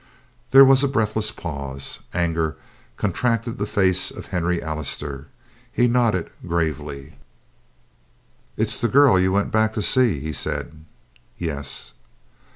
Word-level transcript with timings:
There 0.49 0.65
was 0.65 0.83
a 0.83 0.87
breathless 0.87 1.31
pause. 1.31 1.99
Anger 2.11 2.57
contracted 2.97 3.59
the 3.59 3.67
face 3.67 4.09
of 4.09 4.25
Henry 4.25 4.59
Allister; 4.59 5.27
he 5.71 5.87
nodded 5.87 6.31
gravely. 6.47 7.19
"It's 8.57 8.81
the 8.81 8.87
girl 8.87 9.19
you 9.19 9.31
went 9.31 9.51
back 9.51 9.73
to 9.75 9.81
see," 9.83 10.19
he 10.19 10.33
said. 10.33 10.85
"Yes." 11.37 11.93